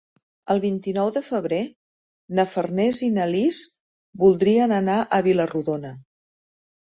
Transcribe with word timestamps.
El 0.51 0.59
vint-i-nou 0.61 1.09
de 1.17 1.21
febrer 1.25 1.59
na 2.39 2.45
Farners 2.53 3.01
i 3.07 3.11
na 3.17 3.27
Lis 3.33 3.59
voldrien 4.23 4.73
anar 4.81 4.97
a 5.03 5.19
Vila-rodona. 5.31 5.93